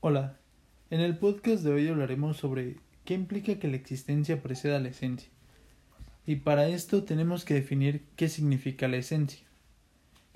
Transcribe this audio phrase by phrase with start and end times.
[0.00, 0.38] Hola,
[0.90, 5.28] en el podcast de hoy hablaremos sobre qué implica que la existencia preceda la esencia.
[6.24, 9.44] Y para esto tenemos que definir qué significa la esencia.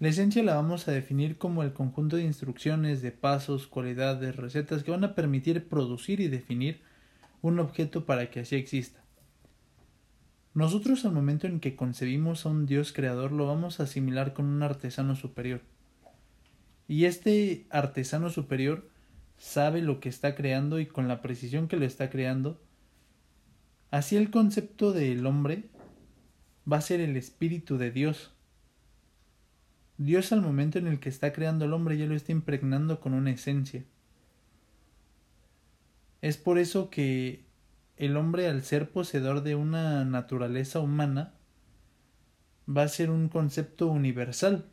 [0.00, 4.82] La esencia la vamos a definir como el conjunto de instrucciones, de pasos, cualidades, recetas
[4.82, 6.80] que van a permitir producir y definir
[7.40, 9.04] un objeto para que así exista.
[10.54, 14.46] Nosotros al momento en que concebimos a un Dios creador lo vamos a asimilar con
[14.46, 15.60] un artesano superior.
[16.88, 18.90] Y este artesano superior
[19.38, 22.60] sabe lo que está creando y con la precisión que lo está creando,
[23.90, 25.70] así el concepto del hombre
[26.70, 28.32] va a ser el espíritu de Dios.
[29.98, 33.14] Dios al momento en el que está creando el hombre ya lo está impregnando con
[33.14, 33.84] una esencia.
[36.20, 37.44] Es por eso que
[37.96, 41.34] el hombre al ser poseedor de una naturaleza humana
[42.68, 44.66] va a ser un concepto universal,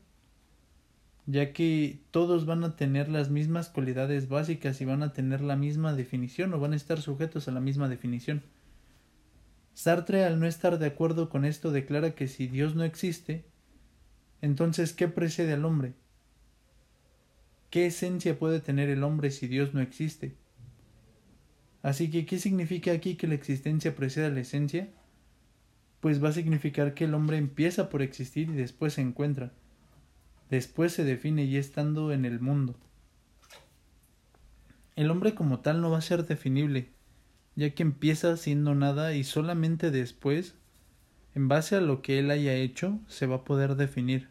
[1.32, 5.55] ya que todos van a tener las mismas cualidades básicas y van a tener la
[5.55, 8.41] misma definición o van a estar sujetos a la misma definición.
[9.76, 13.46] Sartre al no estar de acuerdo con esto declara que si Dios no existe,
[14.41, 15.94] entonces ¿qué precede al hombre?
[17.70, 20.36] ¿Qué esencia puede tener el hombre si Dios no existe?
[21.84, 24.90] Así que, ¿qué significa aquí que la existencia precede a la esencia?
[25.99, 29.54] Pues va a significar que el hombre empieza por existir y después se encuentra.
[30.50, 32.76] Después se define ya estando en el mundo.
[34.96, 36.90] El hombre como tal no va a ser definible,
[37.55, 40.55] ya que empieza siendo nada y solamente después,
[41.36, 44.30] en base a lo que él haya hecho, se va a poder definir.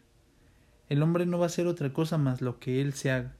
[0.89, 3.35] El hombre no va a ser otra cosa más lo que él se haga.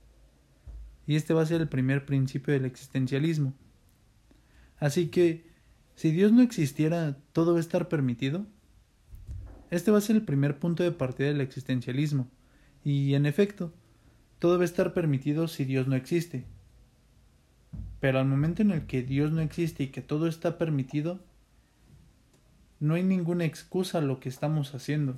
[1.06, 3.54] Y este va a ser el primer principio del existencialismo.
[4.78, 5.50] Así que,
[5.96, 8.46] si Dios no existiera, ¿todo va a estar permitido?
[9.70, 12.30] Este va a ser el primer punto de partida del existencialismo.
[12.84, 13.74] Y, en efecto,
[14.40, 16.46] todo a estar permitido si Dios no existe.
[18.00, 21.20] Pero al momento en el que Dios no existe y que todo está permitido,
[22.80, 25.18] no hay ninguna excusa a lo que estamos haciendo.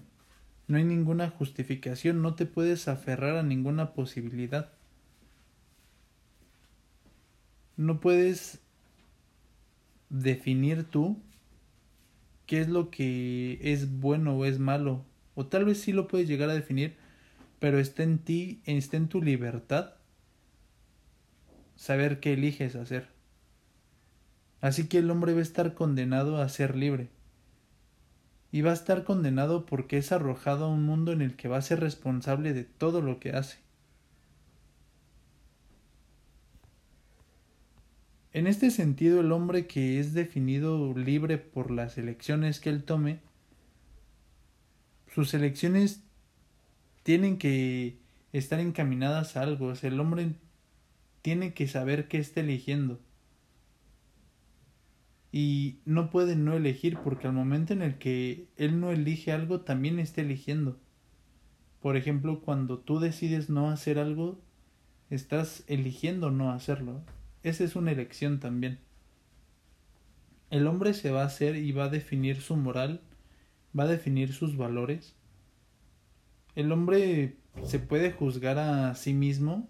[0.67, 4.71] No hay ninguna justificación, no te puedes aferrar a ninguna posibilidad.
[7.77, 8.59] No puedes
[10.09, 11.21] definir tú
[12.45, 15.05] qué es lo que es bueno o es malo.
[15.35, 16.95] O tal vez sí lo puedes llegar a definir,
[17.61, 19.93] pero está en ti, está en tu libertad
[21.75, 23.09] saber qué eliges hacer.
[24.61, 27.09] Así que el hombre va a estar condenado a ser libre.
[28.51, 31.57] Y va a estar condenado porque es arrojado a un mundo en el que va
[31.57, 33.59] a ser responsable de todo lo que hace.
[38.33, 43.19] En este sentido, el hombre que es definido libre por las elecciones que él tome,
[45.13, 46.01] sus elecciones
[47.03, 47.97] tienen que
[48.33, 49.73] estar encaminadas a algo.
[49.81, 50.35] El hombre
[51.21, 52.99] tiene que saber qué está eligiendo.
[55.31, 59.61] Y no puede no elegir porque al momento en el que él no elige algo,
[59.61, 60.77] también está eligiendo.
[61.81, 64.39] Por ejemplo, cuando tú decides no hacer algo,
[65.09, 67.01] estás eligiendo no hacerlo.
[67.43, 68.79] Esa es una elección también.
[70.49, 73.01] El hombre se va a hacer y va a definir su moral,
[73.77, 75.15] va a definir sus valores.
[76.55, 79.69] El hombre se puede juzgar a sí mismo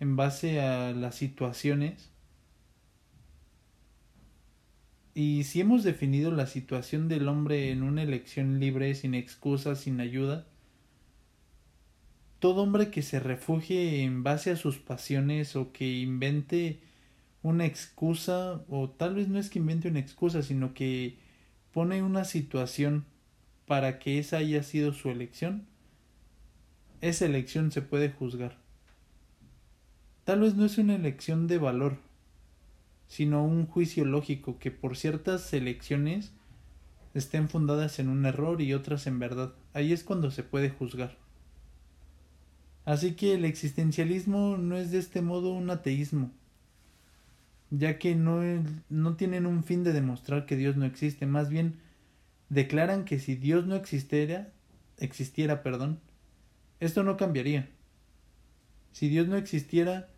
[0.00, 2.10] en base a las situaciones.
[5.14, 10.00] Y si hemos definido la situación del hombre en una elección libre, sin excusas, sin
[10.00, 10.46] ayuda,
[12.38, 16.80] todo hombre que se refugie en base a sus pasiones o que invente
[17.42, 21.16] una excusa, o tal vez no es que invente una excusa, sino que
[21.72, 23.06] pone una situación
[23.66, 25.66] para que esa haya sido su elección,
[27.00, 28.58] esa elección se puede juzgar.
[30.24, 31.98] Tal vez no es una elección de valor,
[33.06, 36.32] sino un juicio lógico que por ciertas elecciones
[37.14, 39.54] estén fundadas en un error y otras en verdad.
[39.72, 41.16] Ahí es cuando se puede juzgar.
[42.84, 46.30] Así que el existencialismo no es de este modo un ateísmo,
[47.70, 48.42] ya que no,
[48.88, 51.80] no tienen un fin de demostrar que Dios no existe, más bien
[52.48, 54.52] declaran que si Dios no existiera,
[54.98, 56.00] existiera, perdón,
[56.80, 57.68] esto no cambiaría.
[58.92, 60.08] Si Dios no existiera,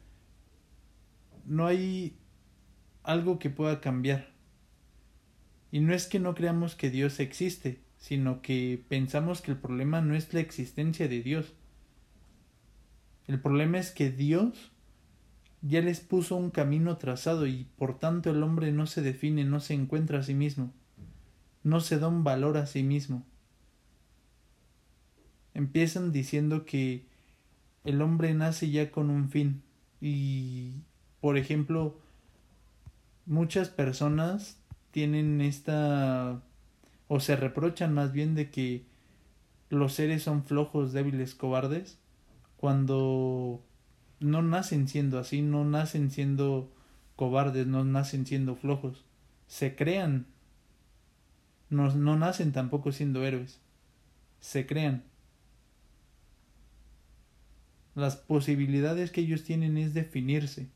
[1.45, 2.17] no hay
[3.03, 4.29] algo que pueda cambiar.
[5.71, 10.01] Y no es que no creamos que Dios existe, sino que pensamos que el problema
[10.01, 11.55] no es la existencia de Dios,
[13.29, 14.73] el problema es que Dios
[15.61, 19.61] ya les puso un camino trazado y por tanto el hombre no se define, no
[19.61, 20.73] se encuentra a sí mismo,
[21.63, 23.27] no se da un valor a sí mismo.
[25.59, 27.05] Empiezan diciendo que
[27.83, 29.65] el hombre nace ya con un fin.
[30.01, 30.75] Y
[31.21, 31.99] por ejemplo,
[33.27, 34.61] muchas personas
[34.93, 36.41] tienen esta
[37.09, 38.85] o se reprochan más bien de que
[39.69, 41.99] los seres son flojos, débiles, cobardes,
[42.57, 43.61] cuando
[44.21, 46.73] no nacen siendo así, no nacen siendo
[47.17, 49.05] cobardes, no nacen siendo flojos,
[49.49, 50.27] se crean,
[51.69, 53.61] no, no nacen tampoco siendo héroes,
[54.39, 55.03] se crean.
[57.99, 60.69] Las posibilidades que ellos tienen es definirse.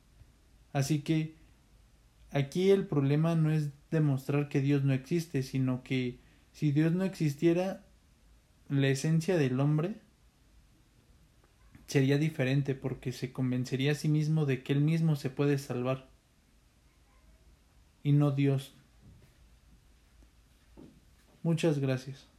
[0.72, 1.36] Así que
[2.32, 6.18] aquí el problema no es demostrar que Dios no existe, sino que
[6.50, 7.84] si Dios no existiera,
[8.68, 10.00] la esencia del hombre
[11.86, 16.08] sería diferente porque se convencería a sí mismo de que él mismo se puede salvar
[18.02, 18.74] y no Dios.
[21.44, 22.31] Muchas gracias.